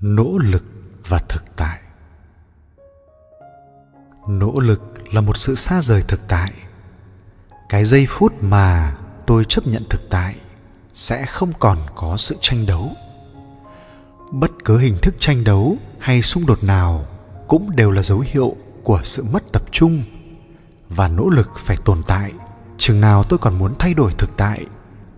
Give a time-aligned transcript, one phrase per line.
[0.00, 0.64] nỗ lực
[1.08, 1.80] và thực tại.
[4.28, 4.82] Nỗ lực
[5.12, 6.52] là một sự xa rời thực tại.
[7.68, 8.96] Cái giây phút mà
[9.26, 10.36] tôi chấp nhận thực tại
[10.94, 12.92] sẽ không còn có sự tranh đấu.
[14.32, 17.06] Bất cứ hình thức tranh đấu hay xung đột nào
[17.48, 20.02] cũng đều là dấu hiệu của sự mất tập trung
[20.88, 22.32] và nỗ lực phải tồn tại.
[22.78, 24.66] Chừng nào tôi còn muốn thay đổi thực tại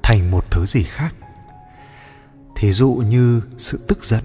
[0.02, 1.14] thành một thứ gì khác.
[2.56, 4.24] Thí dụ như sự tức giận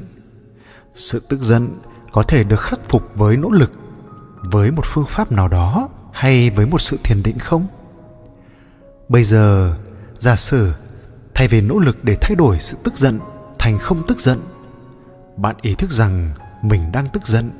[0.98, 1.80] sự tức giận
[2.12, 3.72] có thể được khắc phục với nỗ lực,
[4.44, 7.68] với một phương pháp nào đó hay với một sự thiền định không?
[9.10, 9.76] Bây giờ,
[10.20, 10.74] giả sử
[11.36, 13.20] thay vì nỗ lực để thay đổi sự tức giận
[13.60, 14.40] thành không tức giận,
[15.38, 16.30] bạn ý thức rằng
[16.62, 17.52] mình đang tức giận.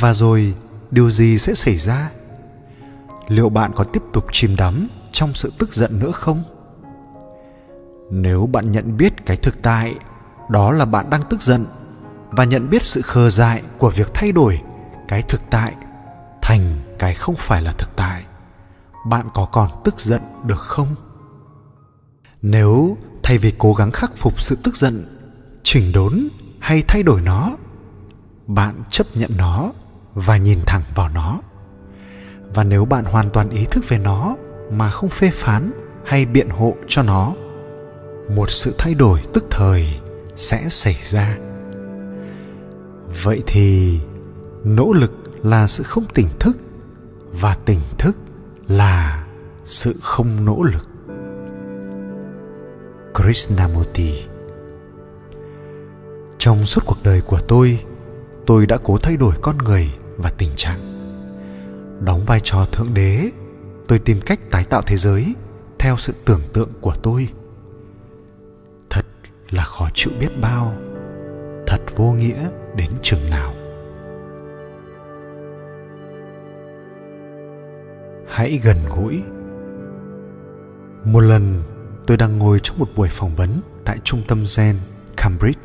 [0.00, 0.54] Và rồi,
[0.90, 2.10] điều gì sẽ xảy ra?
[3.28, 6.42] Liệu bạn có tiếp tục chìm đắm trong sự tức giận nữa không?
[8.10, 9.94] Nếu bạn nhận biết cái thực tại,
[10.50, 11.64] đó là bạn đang tức giận
[12.30, 14.60] và nhận biết sự khờ dại của việc thay đổi
[15.08, 15.74] cái thực tại
[16.48, 16.60] thành
[16.98, 18.22] cái không phải là thực tại.
[19.06, 20.94] Bạn có còn tức giận được không?
[22.42, 25.04] Nếu thay vì cố gắng khắc phục sự tức giận,
[25.62, 26.28] chỉnh đốn
[26.60, 27.50] hay thay đổi nó,
[28.46, 29.72] bạn chấp nhận nó
[30.14, 31.40] và nhìn thẳng vào nó.
[32.54, 34.36] Và nếu bạn hoàn toàn ý thức về nó
[34.72, 35.70] mà không phê phán
[36.04, 37.32] hay biện hộ cho nó,
[38.36, 39.86] một sự thay đổi tức thời
[40.36, 41.36] sẽ xảy ra
[43.22, 43.98] vậy thì,
[44.64, 46.56] nỗ lực là sự không tỉnh thức
[47.32, 48.16] và tỉnh thức
[48.68, 49.26] là
[49.64, 50.88] sự không nỗ lực.
[53.14, 54.22] Krishnamurti,
[56.38, 57.84] trong suốt cuộc đời của tôi
[58.46, 60.80] tôi đã cố thay đổi con người và tình trạng.
[62.04, 63.30] Đóng vai trò thượng đế,
[63.88, 65.34] tôi tìm cách tái tạo thế giới
[65.78, 67.28] theo sự tưởng tượng của tôi.
[68.90, 69.06] Thật
[69.50, 70.74] là khó chịu biết bao
[71.98, 73.52] vô nghĩa đến chừng nào
[78.28, 79.22] hãy gần gũi
[81.04, 81.62] một lần
[82.06, 83.50] tôi đang ngồi trong một buổi phỏng vấn
[83.84, 84.76] tại trung tâm gen
[85.16, 85.60] Cambridge.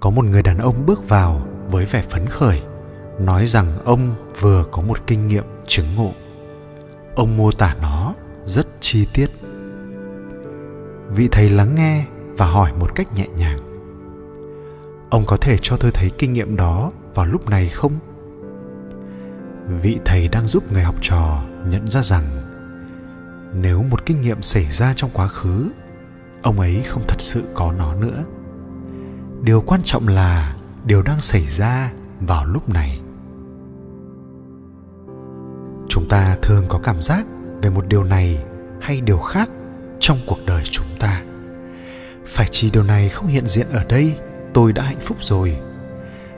[0.00, 2.62] Có một người đàn ông bước vào với vẻ phấn khởi,
[3.20, 6.12] nói rằng ông vừa có một kinh nghiệm chứng ngộ.
[7.14, 8.14] Ông mô tả nó
[8.44, 9.30] rất chi tiết.
[11.08, 12.06] Vị thầy lắng nghe
[12.36, 13.73] và hỏi một cách nhẹ nhàng.
[15.14, 17.92] Ông có thể cho tôi thấy kinh nghiệm đó vào lúc này không?
[19.82, 22.24] Vị thầy đang giúp người học trò nhận ra rằng
[23.54, 25.68] nếu một kinh nghiệm xảy ra trong quá khứ,
[26.42, 28.24] ông ấy không thật sự có nó nữa.
[29.42, 33.00] Điều quan trọng là điều đang xảy ra vào lúc này.
[35.88, 37.26] Chúng ta thường có cảm giác
[37.62, 38.44] về một điều này
[38.80, 39.50] hay điều khác
[40.00, 41.22] trong cuộc đời chúng ta.
[42.26, 44.18] Phải chỉ điều này không hiện diện ở đây?
[44.54, 45.56] Tôi đã hạnh phúc rồi.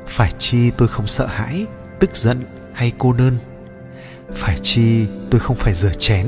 [0.06, 1.66] Phải chi tôi không sợ hãi,
[2.00, 2.40] tức giận
[2.72, 3.34] hay cô đơn?
[4.34, 6.26] Phải chi tôi không phải rửa chén,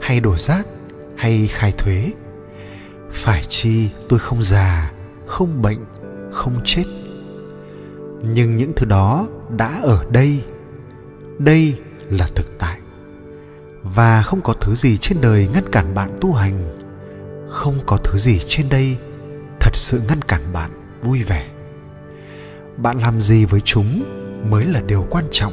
[0.00, 0.66] hay đổ rác,
[1.16, 2.12] hay khai thuế?
[3.12, 4.92] Phải chi tôi không già,
[5.26, 5.78] không bệnh,
[6.32, 6.84] không chết?
[8.22, 9.26] Nhưng những thứ đó
[9.56, 10.44] đã ở đây.
[11.38, 11.78] Đây
[12.10, 12.78] là thực tại.
[13.82, 16.78] Và không có thứ gì trên đời ngăn cản bạn tu hành.
[17.50, 18.96] Không có thứ gì trên đây
[19.60, 21.48] thật sự ngăn cản bạn vui vẻ.
[22.76, 24.02] Bạn làm gì với chúng
[24.50, 25.52] mới là điều quan trọng.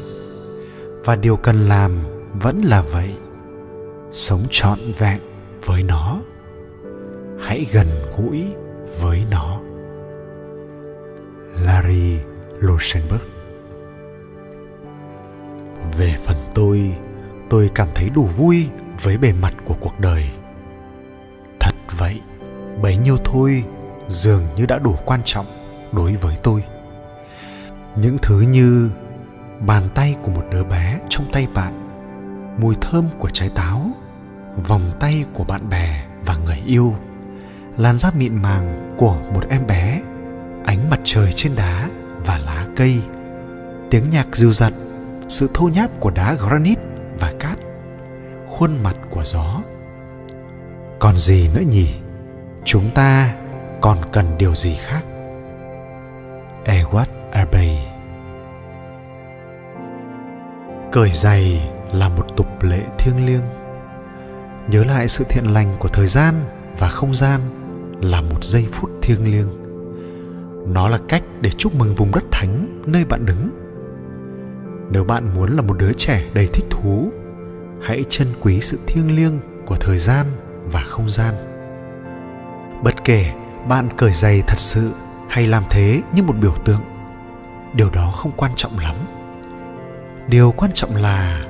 [1.06, 1.91] Và điều cần làm
[2.41, 3.14] vẫn là vậy.
[4.12, 5.19] Sống trọn vẹn
[5.66, 6.22] với nó.
[7.40, 7.88] Hãy gần
[8.18, 8.46] gũi
[9.02, 9.59] với nó.
[11.66, 12.18] Larry
[12.59, 13.24] losenberg
[15.97, 16.96] về phần tôi
[17.50, 18.69] tôi cảm thấy đủ vui
[19.03, 20.30] với bề mặt của cuộc đời.
[21.59, 22.22] Thật vậy,
[22.81, 23.63] bấy nhiêu thôi
[24.08, 25.46] dường như đã đủ quan trọng
[25.91, 26.64] đối với tôi.
[27.96, 28.91] Những thứ như
[29.59, 31.74] bàn tay của một đứa bé trong tay bạn,
[32.59, 33.81] mùi thơm của trái táo,
[34.68, 36.95] vòng tay của bạn bè và người yêu,
[37.78, 40.01] làn da mịn màng của một em bé,
[40.66, 41.89] ánh mặt trời trên đá
[42.25, 43.01] và lá cây,
[43.92, 44.74] tiếng nhạc dịu dặt,
[45.30, 46.81] sự thô nháp của đá granite
[47.19, 47.57] và cát,
[48.50, 49.62] khuôn mặt của gió.
[51.00, 51.94] Còn gì nữa nhỉ?
[52.66, 53.33] Chúng ta
[53.83, 55.01] còn cần điều gì khác?
[56.65, 57.77] Edward Abbey.
[60.91, 63.44] Cởi giày là một tục lệ thiêng liêng.
[64.68, 66.33] Nhớ lại sự thiện lành của thời gian
[66.80, 67.41] và không gian
[68.01, 69.50] là một giây phút thiêng liêng.
[70.74, 73.50] Nó là cách để chúc mừng vùng đất thánh nơi bạn đứng.
[74.91, 77.12] Nếu bạn muốn là một đứa trẻ đầy thích thú,
[77.81, 80.25] hãy trân quý sự thiêng liêng của thời gian
[80.71, 81.33] và không gian.
[82.83, 83.33] Bất kể
[83.68, 84.94] bạn cởi giày thật sự
[85.30, 86.81] hay làm thế như một biểu tượng?
[87.74, 88.95] Điều đó không quan trọng lắm.
[90.27, 91.45] Điều quan trọng là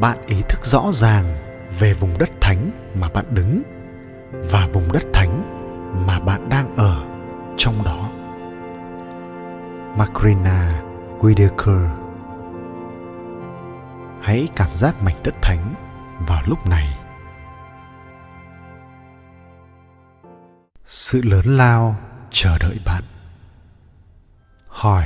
[0.00, 1.24] bạn ý thức rõ ràng
[1.78, 3.62] về vùng đất thánh mà bạn đứng
[4.32, 5.42] và vùng đất thánh
[6.06, 7.04] mà bạn đang ở
[7.56, 8.10] trong đó.
[9.96, 10.82] Macrina
[11.20, 11.88] Whitaker
[14.22, 15.74] Hãy cảm giác mảnh đất thánh
[16.28, 16.98] vào lúc này.
[20.92, 21.96] Sự lớn lao
[22.30, 23.02] chờ đợi bạn.
[24.68, 25.04] Hỏi,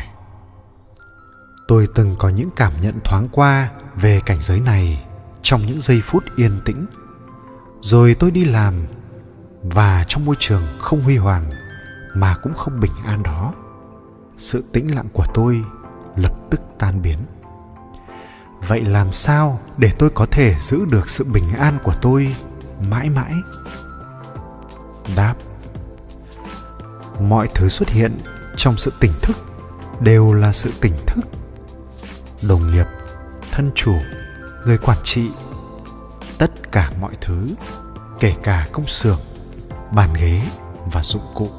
[1.68, 5.04] tôi từng có những cảm nhận thoáng qua về cảnh giới này
[5.42, 6.86] trong những giây phút yên tĩnh,
[7.80, 8.74] rồi tôi đi làm
[9.62, 11.50] và trong môi trường không huy hoàng
[12.14, 13.52] mà cũng không bình an đó.
[14.38, 15.64] Sự tĩnh lặng của tôi
[16.16, 17.18] lập tức tan biến.
[18.68, 22.36] Vậy làm sao để tôi có thể giữ được sự bình an của tôi
[22.90, 23.32] mãi mãi?
[25.16, 25.34] Đáp
[27.28, 28.12] mọi thứ xuất hiện
[28.56, 29.37] trong sự tỉnh thức
[30.00, 31.26] đều là sự tỉnh thức.
[32.43, 32.87] Đồng nghiệp,
[33.52, 33.94] thân chủ,
[34.67, 35.28] người quản trị,
[36.38, 37.49] tất cả mọi thứ,
[38.20, 39.19] kể cả công xưởng,
[39.90, 40.43] bàn ghế
[40.93, 41.50] và dụng cụ.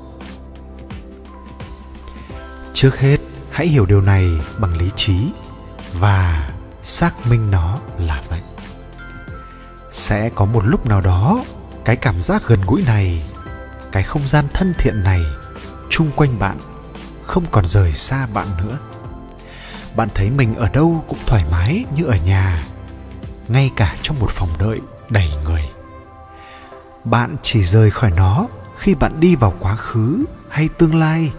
[2.73, 3.17] Trước hết,
[3.51, 4.29] hãy hiểu điều này
[4.59, 5.31] bằng lý trí
[5.93, 6.49] và
[6.83, 8.41] xác minh nó là vậy.
[9.91, 11.43] Sẽ có một lúc nào đó,
[11.85, 13.23] cái cảm giác gần gũi này,
[13.91, 15.23] cái không gian thân thiện này
[15.89, 16.57] chung quanh bạn,
[17.23, 18.77] không còn rời xa bạn nữa.
[19.95, 22.63] Bạn thấy mình ở đâu cũng thoải mái như ở nhà,
[23.47, 24.79] ngay cả trong một phòng đợi
[25.09, 25.69] đầy người.
[27.03, 28.47] Bạn chỉ rời khỏi nó
[28.77, 31.31] khi bạn đi vào quá khứ hay tương lai.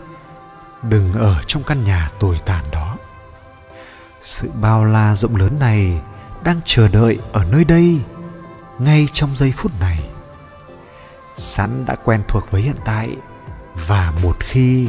[0.83, 2.97] Đừng ở trong căn nhà tồi tàn đó.
[4.23, 6.01] Sự bao la rộng lớn này
[6.45, 8.01] đang chờ đợi ở nơi đây,
[8.79, 10.09] ngay trong giây phút này.
[11.37, 13.17] Sẵn đã quen thuộc với hiện tại
[13.87, 14.89] và một khi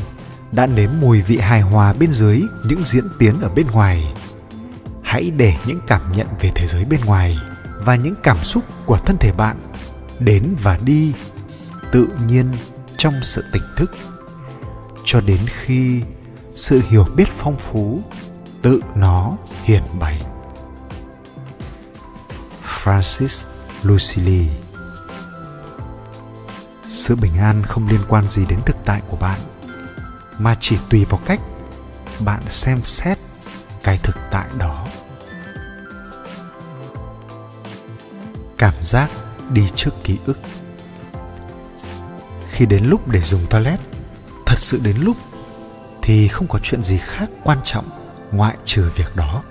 [0.51, 4.13] đã nếm mùi vị hài hòa bên dưới những diễn tiến ở bên ngoài,
[5.03, 7.37] hãy để những cảm nhận về thế giới bên ngoài
[7.85, 9.57] và những cảm xúc của thân thể bạn
[10.19, 11.13] đến và đi
[11.91, 12.45] tự nhiên
[12.97, 13.91] trong sự tỉnh thức.
[15.05, 16.01] Cho đến khi
[16.55, 18.01] sự hiểu biết phong phú
[18.61, 20.21] tự nó hiển bày.
[22.83, 23.43] Francis
[23.83, 24.47] lucili
[26.89, 29.39] sự bình an không liên quan gì đến thực tại của bạn,
[30.37, 31.39] mà chỉ tùy vào cách
[32.19, 33.17] bạn xem xét
[33.83, 34.87] cái thực tại đó.
[38.57, 39.09] Cảm giác
[39.49, 40.39] đi trước ký ức.
[42.51, 43.79] Khi đến lúc để dùng toilet,
[44.45, 45.17] thật sự đến lúc
[46.01, 47.89] thì không có chuyện gì khác quan trọng
[48.31, 49.43] ngoại trừ việc đó.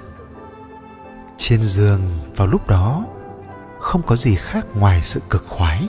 [1.39, 2.01] Trên giường
[2.37, 3.05] vào lúc đó,
[3.79, 5.89] không có gì khác ngoài sự cực khoái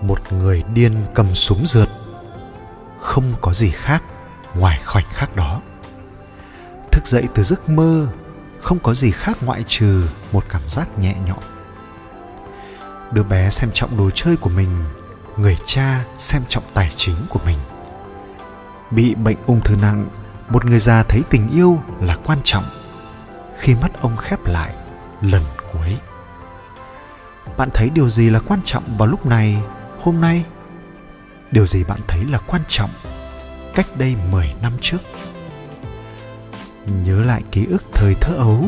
[0.00, 1.88] một người điên cầm súng rượt.
[3.00, 4.02] Không có gì khác
[4.54, 5.60] ngoài khoảnh khắc đó.
[6.92, 8.06] Thức dậy từ giấc mơ,
[8.62, 11.38] không có gì khác ngoại trừ một cảm giác nhẹ nhõm.
[13.10, 14.84] Đứa bé xem trọng đồ chơi của mình,
[15.36, 17.58] người cha xem trọng tài chính của mình.
[18.90, 20.06] Bị bệnh ung thư nặng,
[20.48, 22.64] một người già thấy tình yêu là quan trọng.
[23.58, 24.74] Khi mắt ông khép lại,
[25.20, 25.96] lần cuối.
[27.56, 29.62] Bạn thấy điều gì là quan trọng vào lúc này?
[30.06, 30.44] Hôm nay?
[31.50, 32.90] Điều gì bạn thấy là quan trọng
[33.74, 34.98] cách đây 10 năm trước?
[37.04, 38.64] Nhớ lại ký ức thời thơ ấu,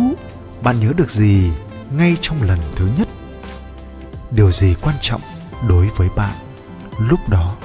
[0.62, 1.52] bạn nhớ được gì
[1.96, 3.08] ngay trong lần thứ nhất?
[4.30, 5.20] Điều gì quan trọng
[5.68, 6.34] đối với bạn
[6.98, 7.56] lúc đó?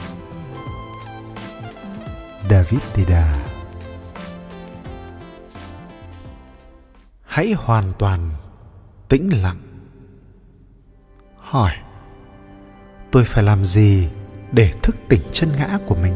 [2.50, 3.46] David dida
[7.22, 8.32] hãy hoàn toàn
[9.10, 9.60] tĩnh lặng.
[11.38, 11.72] Hỏi
[13.13, 14.10] tôi phải làm gì
[14.51, 16.13] để thức tỉnh chân ngã của mình?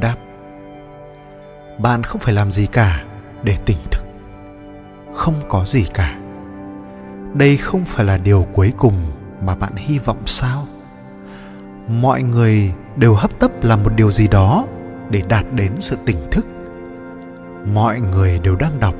[0.00, 0.16] Đáp,
[1.78, 3.04] bạn không phải làm gì cả
[3.42, 4.04] để tỉnh thức.
[5.14, 6.18] Không có gì cả.
[7.34, 8.94] Đây không phải là điều cuối cùng
[9.42, 10.66] mà bạn hy vọng sao?
[11.88, 14.66] Mọi người đều hấp tấp làm một điều gì đó
[15.10, 16.46] để đạt đến sự tỉnh thức.
[17.74, 18.94] Mọi người đều đang đọc,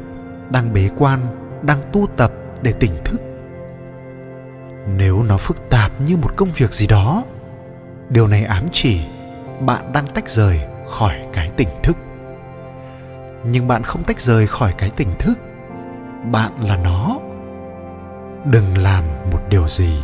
[0.50, 1.20] đang bế quan,
[1.62, 3.33] đang tu tập để tỉnh thức
[4.86, 7.24] nếu nó phức tạp như một công việc gì đó,
[8.08, 9.00] điều này ám chỉ
[9.60, 11.96] bạn đang tách rời khỏi cái tỉnh thức.
[13.44, 15.38] Nhưng bạn không tách rời khỏi cái tỉnh thức,
[16.32, 17.18] bạn là nó.
[18.44, 19.98] Đừng làm một điều gì,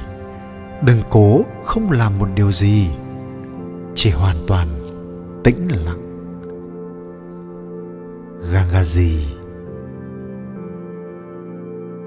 [0.82, 2.90] đừng cố không làm một điều gì,
[3.94, 4.68] chỉ hoàn toàn
[5.44, 6.00] tĩnh lặng.
[8.52, 9.18] Gangazi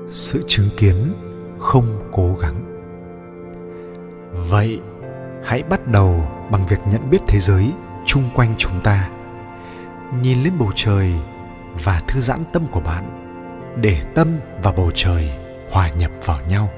[0.07, 1.13] sự chứng kiến
[1.63, 2.55] không cố gắng.
[4.49, 4.81] Vậy,
[5.43, 7.71] hãy bắt đầu bằng việc nhận biết thế giới
[8.05, 9.09] chung quanh chúng ta,
[10.21, 11.13] nhìn lên bầu trời
[11.83, 13.03] và thư giãn tâm của bạn
[13.81, 14.27] để tâm
[14.63, 15.31] và bầu trời
[15.71, 16.69] hòa nhập vào nhau.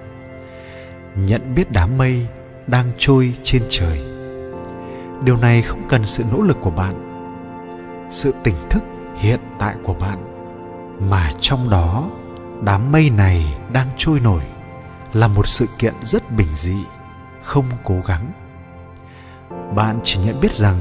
[1.16, 2.28] Nhận biết đám mây
[2.68, 4.02] đang trôi trên trời.
[5.24, 6.94] Điều này không cần sự nỗ lực của bạn,
[8.12, 8.84] sự tỉnh thức
[9.16, 10.18] hiện tại của bạn,
[11.10, 12.10] mà trong đó
[12.62, 14.42] đám mây này đang trôi nổi
[15.16, 16.76] là một sự kiện rất bình dị,
[17.44, 18.32] không cố gắng.
[19.76, 20.78] Bạn chỉ nhận biết rằng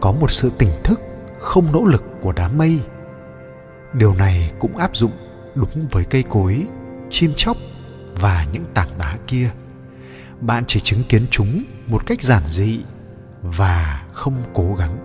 [0.00, 1.00] có một sự tỉnh thức,
[1.40, 2.80] không nỗ lực của đám mây.
[3.92, 5.12] Điều này cũng áp dụng
[5.54, 6.66] đúng với cây cối,
[7.10, 7.56] chim chóc
[8.14, 9.50] và những tảng đá kia.
[10.40, 12.80] Bạn chỉ chứng kiến chúng một cách giản dị
[13.42, 14.96] và không cố gắng.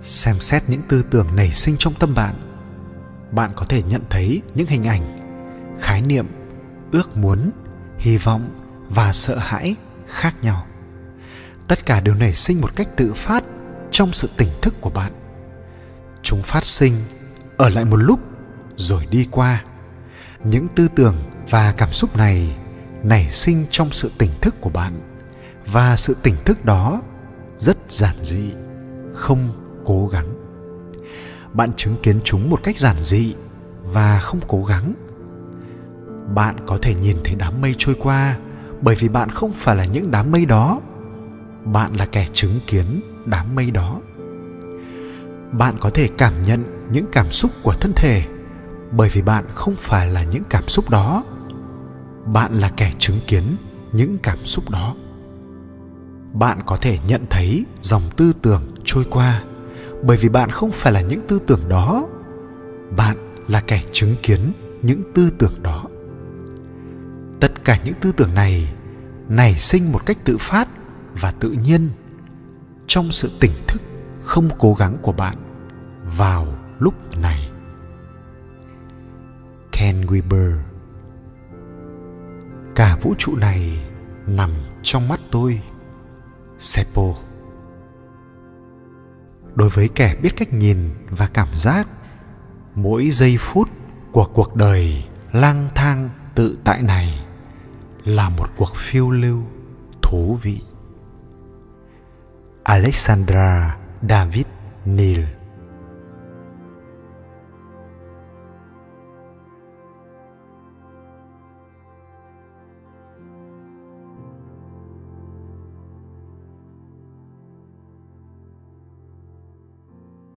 [0.00, 2.34] Xem xét những tư tưởng nảy sinh trong tâm bạn
[3.30, 5.25] bạn có thể nhận thấy những hình ảnh
[5.80, 6.26] khái niệm
[6.92, 7.50] ước muốn,
[7.98, 8.48] hy vọng
[8.88, 9.76] và sợ hãi
[10.08, 10.66] khác nhau.
[11.68, 13.44] Tất cả đều nảy sinh một cách tự phát
[13.90, 15.12] trong sự tỉnh thức của bạn.
[16.22, 16.94] Chúng phát sinh
[17.56, 18.20] ở lại một lúc
[18.76, 19.64] rồi đi qua.
[20.44, 21.14] Những tư tưởng
[21.50, 22.56] và cảm xúc này
[23.02, 24.92] nảy sinh trong sự tỉnh thức của bạn.
[25.66, 27.02] Và sự tỉnh thức đó
[27.58, 28.52] rất giản dị,
[29.14, 29.48] không
[29.84, 30.26] cố gắng.
[31.52, 33.34] Bạn chứng kiến chúng một cách giản dị
[33.82, 34.92] và không cố gắng
[36.34, 38.36] bạn có thể nhìn thấy đám mây trôi qua,
[38.80, 40.80] bởi vì bạn không phải là những đám mây đó.
[41.64, 44.00] Bạn là kẻ chứng kiến đám mây đó.
[45.52, 48.22] Bạn có thể cảm nhận những cảm xúc của thân thể,
[48.92, 51.24] bởi vì bạn không phải là những cảm xúc đó.
[52.26, 53.42] Bạn là kẻ chứng kiến
[53.92, 54.94] những cảm xúc đó.
[56.32, 59.42] Bạn có thể nhận thấy dòng tư tưởng trôi qua,
[60.02, 62.06] bởi vì bạn không phải là những tư tưởng đó.
[62.96, 63.16] Bạn
[63.48, 64.40] là kẻ chứng kiến
[64.82, 65.84] những tư tưởng đó
[67.40, 68.74] tất cả những tư tưởng này
[69.28, 70.68] nảy sinh một cách tự phát
[71.20, 71.88] và tự nhiên
[72.86, 73.82] trong sự tỉnh thức
[74.22, 75.36] không cố gắng của bạn
[76.16, 76.46] vào
[76.78, 77.50] lúc này.
[79.72, 80.58] Ken weber,
[82.74, 83.86] cả vũ trụ này
[84.26, 84.50] nằm
[84.82, 85.62] trong mắt tôi.
[86.58, 87.14] Sepo
[89.54, 90.78] đối với kẻ biết cách nhìn
[91.10, 91.88] và cảm giác,
[92.74, 93.68] mỗi giây phút
[94.12, 97.25] của cuộc đời lang thang tự tại này
[98.06, 99.42] là một cuộc phiêu lưu
[100.02, 100.60] thú vị.
[102.62, 103.76] Alexandra
[104.08, 104.46] david
[104.84, 105.35] neal.